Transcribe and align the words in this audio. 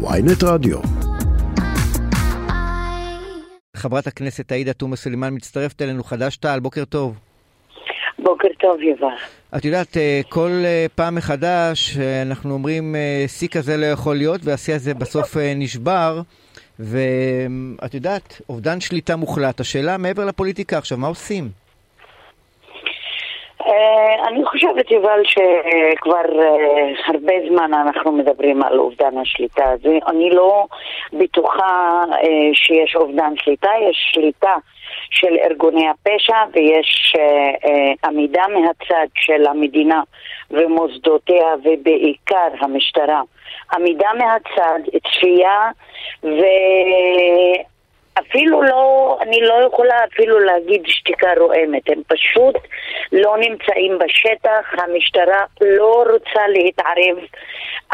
ויינט 0.00 0.42
רדיו. 0.44 0.78
חברת 3.76 4.06
הכנסת 4.06 4.52
עאידה 4.52 4.72
תומא 4.72 4.96
סלימאן 4.96 5.34
מצטרפת 5.34 5.82
אלינו, 5.82 6.04
חד"ש-תע"ל, 6.04 6.60
בוקר 6.60 6.84
טוב. 6.84 7.18
בוקר 8.18 8.48
טוב, 8.60 8.80
יובל. 8.80 9.06
את 9.56 9.64
יודעת, 9.64 9.96
אה, 9.96 10.20
כל 10.28 10.50
אה, 10.64 10.86
פעם 10.94 11.14
מחדש 11.14 11.98
אה, 11.98 12.22
אנחנו 12.22 12.54
אומרים, 12.54 12.94
שיא 13.26 13.48
כזה 13.48 13.76
לא 13.76 13.86
יכול 13.86 14.16
להיות, 14.16 14.40
והשיא 14.44 14.74
הזה 14.74 14.94
בסוף 14.94 15.36
נשבר, 15.56 16.20
ואת 16.78 17.94
יודעת, 17.94 18.40
אובדן 18.48 18.80
שליטה 18.80 19.16
מוחלט. 19.16 19.60
השאלה 19.60 19.98
מעבר 19.98 20.24
לפוליטיקה 20.24 20.78
עכשיו, 20.78 20.98
מה 20.98 21.06
עושים? 21.06 21.50
אני 24.26 24.44
חושבת, 24.44 24.90
יובל, 24.90 25.20
שכבר 25.24 26.22
הרבה 27.06 27.32
זמן 27.48 27.74
אנחנו 27.74 28.12
מדברים 28.12 28.62
על 28.62 28.78
אובדן 28.78 29.18
השליטה 29.18 29.70
הזה. 29.70 29.98
אני 30.06 30.30
לא 30.30 30.66
בטוחה 31.12 32.04
שיש 32.52 32.96
אובדן 32.96 33.32
שליטה, 33.36 33.70
יש 33.90 34.10
שליטה 34.14 34.54
של 35.10 35.36
ארגוני 35.44 35.88
הפשע 35.88 36.36
ויש 36.52 37.16
עמידה 38.04 38.42
מהצד 38.48 39.06
של 39.14 39.46
המדינה 39.46 40.02
ומוסדותיה 40.50 41.54
ובעיקר 41.64 42.48
המשטרה. 42.60 43.22
עמידה 43.74 44.08
מהצד, 44.18 44.80
צפייה 44.88 45.70
ואפילו 48.18 48.62
לא, 48.62 49.18
אני 49.20 49.40
לא 49.40 49.68
יכולה 49.72 49.94
אפילו 50.12 50.38
להגיד 50.38 50.82
שתיקה 50.86 51.28
רועמת, 51.38 51.88
הם 51.88 52.02
פשוט 52.06 52.54
לא 53.12 53.36
נמצאים 53.36 53.98
בשטח, 53.98 54.72
המשטרה 54.72 55.44
לא 55.60 56.04
רוצה 56.12 56.48
להתערב. 56.48 57.24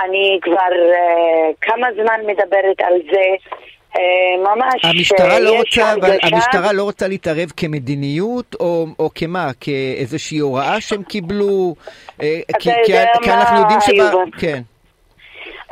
אני 0.05 0.39
כבר 0.43 0.73
uh, 0.93 1.55
כמה 1.61 1.87
זמן 1.95 2.21
מדברת 2.27 2.81
על 2.81 2.95
זה. 3.13 3.55
אה, 3.97 4.55
ממש, 4.55 4.85
המשטרה 4.85 5.41
לא 5.41 5.57
רוצה, 5.57 5.93
אבל 5.93 6.17
המשטרה 6.23 6.73
לא 6.73 6.83
רוצה 6.83 7.09
להתערב 7.09 7.53
כמדיניות 7.57 8.57
או, 8.61 8.87
או 8.99 9.11
כמה? 9.15 9.51
כאיזושהי 9.61 10.39
הוראה 10.39 10.81
שהם 10.81 11.03
קיבלו? 11.03 11.75
אה, 12.23 12.41
כי, 12.59 12.71
כי, 12.85 12.93
כי 13.23 13.31
אנחנו 13.31 13.61
יודעים 13.61 13.81
שבה... 13.81 14.23
כן. 14.41 14.61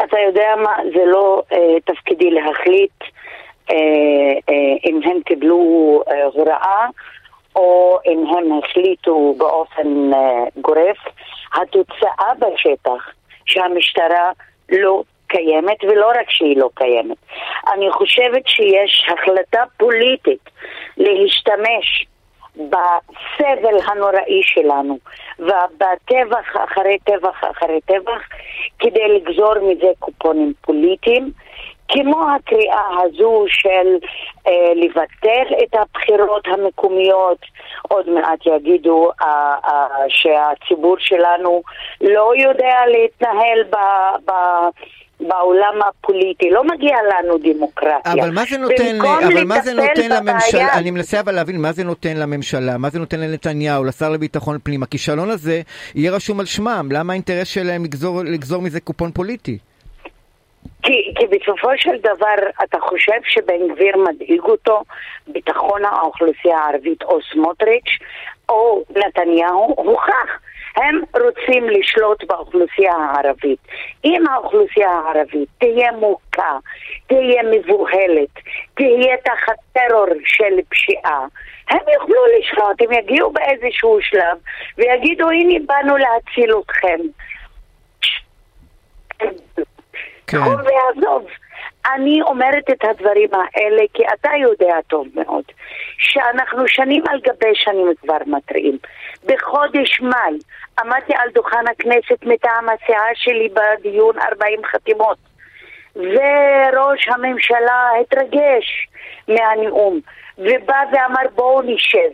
אתה 0.04 0.16
יודע 0.26 0.48
מה, 0.62 0.76
זה 0.94 1.04
לא 1.06 1.42
אה, 1.52 1.80
תפקידי 1.84 2.30
להחליט 2.30 2.90
אה, 3.02 3.06
אה, 3.06 3.21
אם 4.84 5.00
הם 5.04 5.22
קיבלו 5.22 6.02
אה, 6.08 6.24
הוראה 6.24 6.86
או 7.56 7.98
אם 8.06 8.24
הם 8.26 8.58
החליטו 8.58 9.34
באופן 9.38 10.14
אה, 10.14 10.44
גורף. 10.60 10.98
התוצאה 11.54 12.32
בשטח 12.38 13.10
שהמשטרה 13.46 14.30
לא 14.72 15.02
קיימת, 15.26 15.84
ולא 15.84 16.06
רק 16.06 16.30
שהיא 16.30 16.56
לא 16.56 16.70
קיימת. 16.74 17.16
אני 17.72 17.90
חושבת 17.90 18.42
שיש 18.46 19.08
החלטה 19.12 19.62
פוליטית 19.76 20.50
להשתמש 20.96 22.06
בסבל 22.56 23.78
הנוראי 23.86 24.42
שלנו 24.42 24.98
ובטבח 25.38 26.56
אחרי 26.64 26.98
טבח 27.04 27.40
אחרי 27.50 27.80
טבח 27.80 28.22
כדי 28.78 29.08
לגזור 29.08 29.54
מזה 29.62 29.86
קופונים 29.98 30.52
פוליטיים 30.60 31.30
כמו 31.92 32.30
הקריאה 32.30 32.86
הזו 33.02 33.44
של 33.48 33.98
אה, 34.46 34.74
לבטל 34.76 35.54
את 35.62 35.74
הבחירות 35.74 36.46
המקומיות, 36.46 37.38
עוד 37.82 38.10
מעט 38.10 38.46
יגידו 38.46 39.10
אה, 39.22 39.54
אה, 39.68 39.86
שהציבור 40.08 40.96
שלנו 40.98 41.62
לא 42.00 42.32
יודע 42.36 42.76
להתנהל 42.86 43.62
ב... 43.70 43.76
ב 44.26 44.32
בעולם 45.28 45.74
הפוליטי, 45.88 46.50
לא 46.50 46.64
מגיע 46.64 46.96
לנו 47.02 47.38
דמוקרטיה. 47.38 48.12
אבל 48.12 48.30
מה 48.30 48.44
זה 48.50 48.58
נותן, 48.58 48.98
אבל 49.26 49.44
מה 49.44 49.60
זה 49.60 49.74
נותן 49.74 50.10
לממשלה, 50.10 50.72
אני 50.72 50.90
מנסה 50.90 51.20
אבל 51.20 51.34
להבין 51.34 51.60
מה 51.60 51.72
זה 51.72 51.84
נותן 51.84 52.16
לממשלה, 52.16 52.78
מה 52.78 52.90
זה 52.90 52.98
נותן 52.98 53.20
לנתניהו, 53.20 53.84
לשר 53.84 54.10
לביטחון 54.10 54.58
פנים, 54.62 54.82
הכישלון 54.82 55.30
הזה 55.30 55.60
יהיה 55.94 56.12
רשום 56.12 56.40
על 56.40 56.46
שמם, 56.46 56.88
למה 56.92 57.12
האינטרס 57.12 57.48
שלהם 57.48 57.84
לגזור, 57.84 58.22
לגזור 58.24 58.62
מזה 58.62 58.80
קופון 58.80 59.12
פוליטי? 59.12 59.58
כי, 60.82 61.14
כי 61.18 61.26
בסופו 61.26 61.68
של 61.76 61.96
דבר 61.98 62.48
אתה 62.64 62.80
חושב 62.80 63.18
שבן 63.24 63.68
גביר 63.74 63.96
מדאיג 63.96 64.40
אותו 64.40 64.82
ביטחון 65.26 65.84
האוכלוסייה 65.84 66.58
הערבית 66.58 67.02
או 67.02 67.18
סמוטריץ' 67.32 67.98
או 68.48 68.84
נתניהו, 68.96 69.74
הוכח. 69.76 70.38
הם 70.76 71.00
רוצים 71.20 71.70
לשלוט 71.70 72.24
באוכלוסייה 72.24 72.92
הערבית. 72.94 73.58
אם 74.04 74.24
האוכלוסייה 74.28 74.90
הערבית 74.90 75.48
תהיה 75.58 75.92
מוכה, 75.92 76.58
תהיה 77.06 77.42
מבוהלת, 77.42 78.34
תהיה 78.74 79.16
תחת 79.16 79.56
טרור 79.72 80.06
של 80.24 80.60
פשיעה, 80.68 81.26
הם 81.70 81.80
יוכלו 81.94 82.22
לשלוט, 82.38 82.82
הם 82.82 82.92
יגיעו 82.92 83.30
באיזשהו 83.30 83.98
שלב 84.02 84.38
ויגידו 84.78 85.30
הנה 85.30 85.64
באנו 85.66 85.96
להציל 85.96 86.54
אתכם. 86.60 86.98
כן. 90.32 90.38
ויעזוב. 90.38 91.26
אני 91.94 92.22
אומרת 92.22 92.70
את 92.70 92.84
הדברים 92.84 93.28
האלה 93.34 93.82
כי 93.94 94.02
אתה 94.14 94.30
יודע 94.40 94.74
טוב 94.86 95.06
מאוד 95.14 95.44
שאנחנו 95.98 96.68
שנים 96.68 97.02
על 97.08 97.20
גבי 97.20 97.54
שנים 97.54 97.92
כבר 98.00 98.16
מתריעים. 98.26 98.78
בחודש 99.26 100.00
מאי 100.00 100.38
עמדתי 100.78 101.12
על 101.16 101.30
דוכן 101.34 101.64
הכנסת 101.70 102.22
מטעם 102.22 102.68
הסיעה 102.68 103.04
שלי 103.14 103.48
בדיון 103.48 104.18
40 104.18 104.60
חתימות 104.64 105.18
וראש 105.96 107.08
הממשלה 107.08 107.90
התרגש 108.00 108.88
מהנאום 109.28 110.00
ובא 110.38 110.82
ואמר 110.92 111.28
בואו 111.34 111.62
נשב 111.62 112.10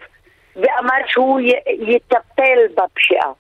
ואמר 0.57 0.99
שהוא 1.07 1.41
יטפל 1.67 2.59
בפשיעה 2.75 3.33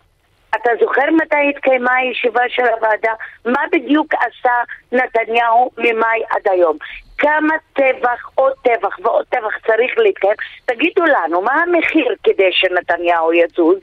אתה 0.54 0.70
זוכר 0.80 1.10
מתי 1.10 1.50
התקיימה 1.50 1.94
הישיבה 1.94 2.42
של 2.48 2.66
הוועדה? 2.66 3.12
מה 3.44 3.62
בדיוק 3.72 4.14
עשה 4.14 4.52
נתניהו 4.92 5.70
ממאי 5.78 6.22
עד 6.30 6.52
היום? 6.52 6.76
כמה 7.18 7.54
טבח, 7.72 8.30
עוד 8.34 8.52
טבח 8.62 8.98
ועוד 9.02 9.26
טבח 9.28 9.58
צריך 9.66 9.98
להתקיים? 9.98 10.34
תגידו 10.64 11.04
לנו, 11.04 11.42
מה 11.42 11.52
המחיר 11.52 12.14
כדי 12.24 12.52
שנתניהו 12.52 13.32
יזוז? 13.32 13.78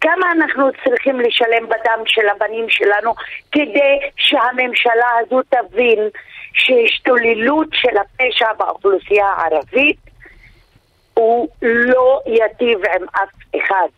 כמה 0.00 0.32
אנחנו 0.32 0.70
צריכים 0.84 1.20
לשלם 1.20 1.66
בדם 1.68 2.02
של 2.06 2.28
הבנים 2.28 2.68
שלנו 2.68 3.14
כדי 3.52 3.98
שהממשלה 4.16 5.08
הזו 5.20 5.40
תבין 5.42 5.98
שהשתוללות 6.52 7.68
של 7.72 7.96
הפשע 7.98 8.52
באוכלוסייה 8.52 9.26
הערבית 9.26 9.96
הוא 11.14 11.48
לא 11.62 12.20
ייטיב 12.26 12.78
עם 12.84 13.06
אף 13.12 13.56
אחד. 13.56 13.88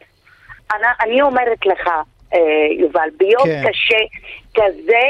אני, 0.74 0.86
אני 1.00 1.22
אומרת 1.22 1.66
לך, 1.66 1.88
אה, 2.34 2.38
יובל, 2.78 3.08
ביום 3.16 3.44
כן. 3.44 3.62
קשה 3.68 3.98
כזה, 4.54 5.02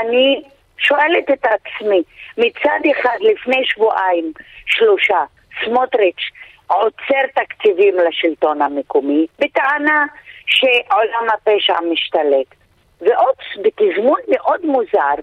אני 0.00 0.42
שואלת 0.78 1.30
את 1.32 1.44
עצמי, 1.44 2.02
מצד 2.38 2.80
אחד 2.92 3.16
לפני 3.20 3.64
שבועיים, 3.64 4.32
שלושה, 4.66 5.24
סמוטריץ' 5.64 6.30
עוצר 6.66 7.26
תקציבים 7.34 7.94
לשלטון 8.08 8.62
המקומי 8.62 9.26
בטענה 9.38 10.06
שעולם 10.46 11.26
הפשע 11.34 11.74
משתלט. 11.92 12.54
ועוד 13.00 13.34
בתזמון 13.64 14.20
מאוד 14.28 14.60
מוזר, 14.64 15.14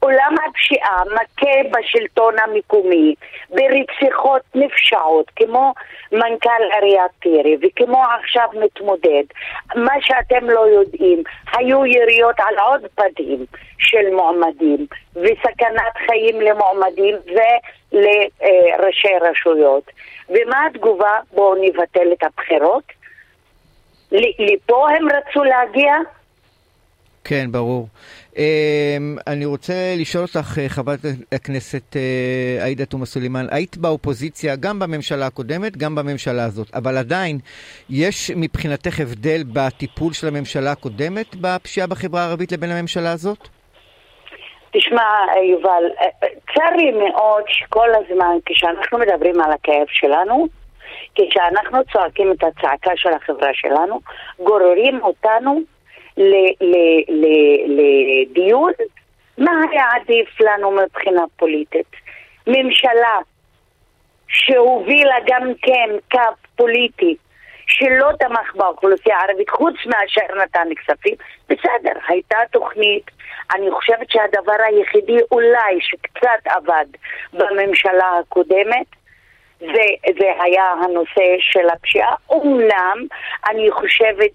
עולם 0.00 0.34
הפשיעה 0.46 1.02
מכה 1.14 1.68
בשלטון 1.70 2.34
המקומי 2.38 3.14
ברציחות 3.50 4.42
נפשעות 4.54 5.30
כמו 5.36 5.72
מנכ"ל 6.12 6.62
עיריית 6.72 7.10
טירי 7.20 7.56
וכמו 7.62 8.02
עכשיו 8.04 8.48
מתמודד 8.64 9.24
מה 9.76 9.94
שאתם 10.00 10.50
לא 10.50 10.60
יודעים 10.60 11.22
היו 11.52 11.86
יריות 11.86 12.40
על 12.40 12.58
עוד 12.58 12.86
פדים 12.94 13.46
של 13.78 14.14
מועמדים 14.14 14.86
וסכנת 15.16 15.96
חיים 16.06 16.40
למועמדים 16.40 17.16
ולראשי 17.92 19.18
רשויות 19.20 19.90
ומה 20.28 20.66
התגובה? 20.66 21.18
בואו 21.32 21.54
נבטל 21.62 22.12
את 22.12 22.22
הבחירות? 22.22 22.84
לפה 24.12 24.88
הם 24.90 25.08
רצו 25.12 25.44
להגיע? 25.44 25.92
כן, 27.24 27.52
ברור. 27.52 27.88
אמ, 28.36 29.16
אני 29.26 29.44
רוצה 29.44 29.72
לשאול 30.00 30.24
אותך, 30.24 30.58
אה, 30.58 30.68
חברת 30.68 30.98
הכנסת 31.32 31.96
אה, 31.96 32.64
עאידה 32.64 32.84
תומא 32.84 33.04
סלימאן, 33.04 33.46
היית 33.50 33.76
באופוזיציה 33.76 34.56
גם 34.56 34.78
בממשלה 34.78 35.26
הקודמת, 35.26 35.76
גם 35.76 35.94
בממשלה 35.94 36.44
הזאת, 36.44 36.74
אבל 36.74 36.96
עדיין, 36.96 37.38
יש 37.90 38.30
מבחינתך 38.36 39.00
הבדל 39.00 39.42
בטיפול 39.52 40.12
של 40.12 40.28
הממשלה 40.28 40.72
הקודמת 40.72 41.36
בפשיעה 41.40 41.86
בחברה 41.86 42.20
הערבית 42.22 42.52
לבין 42.52 42.70
הממשלה 42.70 43.12
הזאת? 43.12 43.48
תשמע, 44.70 45.02
יובל, 45.50 45.84
אה, 46.00 46.28
צר 46.54 46.76
לי 46.76 46.90
מאוד 46.90 47.42
שכל 47.48 47.88
הזמן, 47.94 48.36
כשאנחנו 48.46 48.98
מדברים 48.98 49.40
על 49.40 49.52
הכאב 49.52 49.86
שלנו, 49.88 50.46
כשאנחנו 51.14 51.78
צועקים 51.92 52.32
את 52.32 52.44
הצעקה 52.44 52.90
של 52.96 53.10
החברה 53.12 53.50
שלנו, 53.52 54.00
גוררים 54.38 55.00
אותנו 55.02 55.60
לדיון 57.58 58.72
מה 59.38 59.52
היה 59.70 59.84
עדיף 59.94 60.40
לנו 60.40 60.70
מבחינה 60.70 61.22
פוליטית? 61.36 61.86
ממשלה 62.46 63.18
שהובילה 64.28 65.16
גם 65.26 65.52
כן 65.62 65.90
קו 66.10 66.34
פוליטי 66.56 67.16
שלא 67.66 68.08
תמך 68.18 68.54
באוכלוסייה 68.54 69.16
הערבית 69.18 69.50
חוץ 69.50 69.74
מאשר 69.86 70.42
נתן 70.42 70.68
כספים, 70.76 71.14
בסדר, 71.48 71.92
הייתה 72.08 72.36
תוכנית. 72.50 73.10
אני 73.54 73.70
חושבת 73.70 74.10
שהדבר 74.10 74.56
היחידי 74.66 75.18
אולי 75.30 75.78
שקצת 75.80 76.46
עבד 76.46 76.86
בממשלה 77.32 78.18
הקודמת 78.20 78.86
זה, 79.58 80.12
זה 80.18 80.32
היה 80.40 80.72
הנושא 80.84 81.36
של 81.40 81.68
הפשיעה. 81.68 82.14
אומנם 82.28 83.06
אני 83.50 83.70
חושבת 83.70 84.30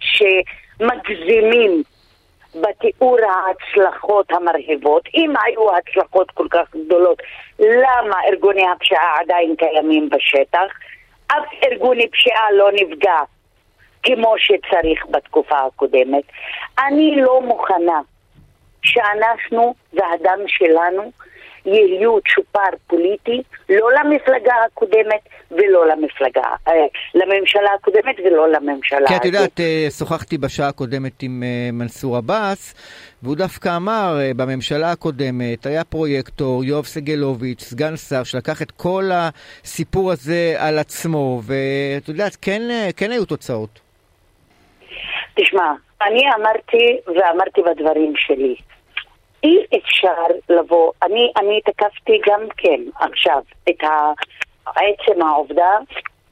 שמגזימים 0.78 1.84
בתיאור 2.56 3.18
ההצלחות 3.30 4.32
המרהיבות. 4.32 5.04
אם 5.16 5.34
היו 5.44 5.78
הצלחות 5.78 6.32
כל 6.32 6.48
כך 6.52 6.76
גדולות, 6.76 7.22
למה 7.60 8.16
ארגוני 8.28 8.64
הפשיעה 8.76 9.20
עדיין 9.20 9.56
קיימים 9.56 10.10
בשטח? 10.10 10.68
אף 11.28 11.44
ארגון 11.64 11.98
פשיעה 12.12 12.52
לא 12.52 12.72
נפגע 12.74 13.20
כמו 14.04 14.36
שצריך 14.38 15.06
בתקופה 15.10 15.60
הקודמת. 15.60 16.24
אני 16.80 17.16
לא 17.22 17.42
מוכנה 17.42 18.02
שאנחנו 18.84 19.76
והדם 19.94 20.40
שלנו 20.48 21.12
יהיו 21.66 22.18
צ'ופר 22.22 22.78
פוליטי, 22.88 23.42
לא 23.70 23.90
למפלגה 23.94 24.54
הקודמת 24.66 25.22
ולא 25.52 25.88
למפלגה, 25.88 26.50
אה, 26.68 26.74
לממשלה 27.16 27.70
הקודמת 27.76 28.16
ולא 28.26 28.50
לממשלה 28.50 29.00
הזאת. 29.00 29.10
כי 29.10 29.16
את 29.16 29.26
יודעת, 29.26 29.60
אה, 29.60 29.88
שוחחתי 29.98 30.38
בשעה 30.38 30.68
הקודמת 30.68 31.24
עם 31.24 31.44
אה, 31.44 31.70
מנסור 31.74 32.18
עבאס, 32.18 32.76
והוא 33.24 33.36
דווקא 33.36 33.76
אמר, 33.76 34.18
בממשלה 34.36 34.92
הקודמת 34.92 35.66
היה 35.66 35.84
פרויקטור, 35.84 36.64
יואב 36.64 36.86
סגלוביץ', 36.86 37.62
סגן 37.62 37.96
שר, 37.96 38.24
שלקח 38.24 38.62
את 38.62 38.72
כל 38.72 39.04
הסיפור 39.14 40.12
הזה 40.12 40.56
על 40.58 40.80
עצמו, 40.80 41.42
ואת 41.44 42.10
יודעת, 42.10 42.38
כן, 42.42 42.62
כן 42.98 43.12
היו 43.12 43.26
תוצאות. 43.26 43.80
תשמע, 45.36 45.74
אני 46.02 46.22
אמרתי 46.36 46.98
ואמרתי 47.08 47.62
בדברים 47.62 48.14
שלי, 48.18 48.56
אי 49.44 49.66
אפשר 49.78 50.26
לבוא, 50.50 50.92
אני, 51.04 51.32
אני 51.38 51.62
תקפתי 51.62 52.22
גם 52.28 52.42
כן 52.58 52.82
עכשיו 53.00 53.42
את 53.70 53.84
עצם 54.66 55.22
העובדה 55.22 55.78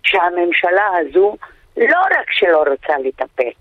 שהממשלה 0.04 0.88
הזו 1.00 1.36
לא 1.78 2.00
רק 2.00 2.32
שלא 2.32 2.64
רוצה 2.68 2.98
לטפל, 2.98 3.52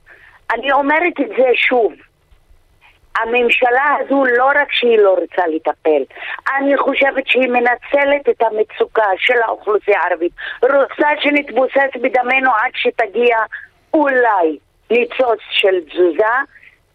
אני 0.54 0.72
אומרת 0.72 1.20
את 1.20 1.28
זה 1.28 1.50
שוב, 1.54 1.92
הממשלה 3.18 3.96
הזו 4.00 4.24
לא 4.24 4.46
רק 4.54 4.72
שהיא 4.72 4.98
לא 4.98 5.16
רוצה 5.20 5.46
לטפל, 5.46 6.02
אני 6.56 6.78
חושבת 6.78 7.26
שהיא 7.26 7.48
מנצלת 7.48 8.28
את 8.30 8.42
המצוקה 8.42 9.08
של 9.16 9.42
האוכלוסייה 9.42 10.00
הערבית, 10.00 10.32
רוצה 10.62 11.08
שנתבוסס 11.20 11.96
בדמנו 12.02 12.50
עד 12.50 12.70
שתגיע 12.74 13.38
אולי 13.94 14.58
ניצוץ 14.90 15.40
של 15.50 15.80
תזוזה, 15.90 16.24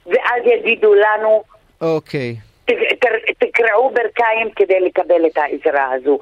ואז 0.06 0.42
יגידו 0.46 0.94
לנו, 0.94 1.44
אוקיי. 1.85 2.35
תקרעו 3.39 3.89
ברכיים 3.89 4.49
כדי 4.55 4.79
לקבל 4.79 5.25
את 5.25 5.37
העזרה 5.37 5.91
הזו. 5.91 6.19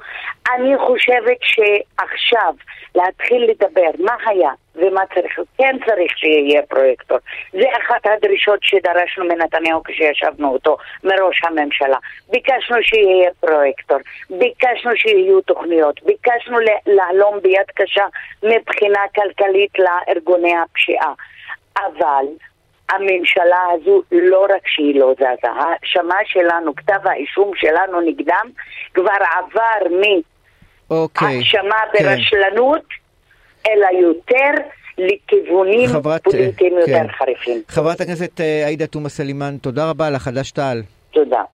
אני 0.54 0.78
חושבת 0.78 1.38
שעכשיו 1.40 2.54
להתחיל 2.94 3.50
לדבר 3.50 3.90
מה 3.98 4.16
היה 4.26 4.50
ומה 4.74 5.00
צריך, 5.14 5.38
כן 5.58 5.76
צריך 5.86 6.18
שיהיה 6.18 6.62
פרויקטור. 6.62 7.18
זה 7.52 7.66
אחת 7.82 8.06
הדרישות 8.06 8.58
שדרשנו 8.62 9.24
מנתניהו 9.24 9.82
כשישבנו 9.82 10.52
אותו 10.52 10.76
מראש 11.04 11.40
הממשלה. 11.44 11.96
ביקשנו 12.30 12.76
שיהיה 12.82 13.30
פרויקטור, 13.40 13.98
ביקשנו 14.30 14.96
שיהיו 14.96 15.40
תוכניות, 15.40 16.02
ביקשנו 16.02 16.58
להלום 16.86 17.40
ביד 17.42 17.70
קשה 17.74 18.04
מבחינה 18.42 19.00
כלכלית 19.14 19.72
לארגוני 19.78 20.54
הפשיעה. 20.56 21.12
אבל 21.78 22.24
הממשלה 22.90 23.64
הזו 23.72 24.02
לא 24.12 24.46
רק 24.50 24.66
שהיא 24.66 25.00
לא 25.00 25.14
זזה, 25.16 25.48
ההאשמה 25.48 26.18
שלנו, 26.24 26.74
כתב 26.74 26.98
האישום 27.04 27.50
שלנו 27.56 28.00
נגדם 28.00 28.50
כבר 28.94 29.10
עבר 29.10 29.96
מהאשמה 30.00 30.30
אוקיי, 30.90 31.40
ברשלנות, 31.92 32.82
כן. 32.88 33.70
אלא 33.70 33.86
יותר 34.00 34.62
לכיוונים 34.98 35.88
חברת, 35.88 36.24
פוליטיים 36.24 36.72
כן. 36.72 36.90
יותר 36.90 37.12
חריפים. 37.18 37.62
חברת 37.68 38.00
הכנסת 38.00 38.40
אה, 38.40 38.66
עאידה 38.66 38.86
תומא 38.86 39.08
סלימאן, 39.08 39.56
תודה 39.56 39.90
רבה 39.90 40.10
לך, 40.10 40.22
חד"ש-תע"ל. 40.22 40.82
תודה. 41.10 41.42